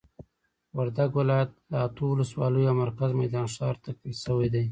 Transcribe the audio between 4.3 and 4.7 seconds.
دي.